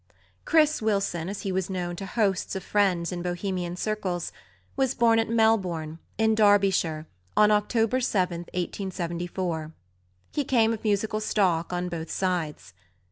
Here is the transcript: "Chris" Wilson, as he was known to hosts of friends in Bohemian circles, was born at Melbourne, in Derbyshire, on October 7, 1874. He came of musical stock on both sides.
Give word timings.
"Chris" 0.45 0.81
Wilson, 0.81 1.29
as 1.29 1.41
he 1.43 1.51
was 1.51 1.69
known 1.69 1.95
to 1.95 2.07
hosts 2.07 2.55
of 2.55 2.63
friends 2.63 3.11
in 3.11 3.21
Bohemian 3.21 3.75
circles, 3.75 4.31
was 4.75 4.95
born 4.95 5.19
at 5.19 5.29
Melbourne, 5.29 5.99
in 6.17 6.33
Derbyshire, 6.33 7.05
on 7.37 7.51
October 7.51 7.99
7, 8.01 8.39
1874. 8.51 9.71
He 10.31 10.43
came 10.43 10.73
of 10.73 10.83
musical 10.83 11.19
stock 11.19 11.71
on 11.71 11.87
both 11.87 12.09
sides. 12.09 12.73